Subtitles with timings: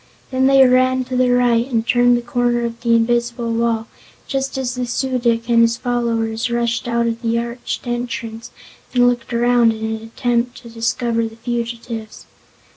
[0.31, 3.85] Then they ran to the right and turned the corner of the invisible wall
[4.25, 8.49] just as the Su dic and his followers rushed out of the arched entrance
[8.95, 12.25] and looked around in an attempt to discover the fugitives.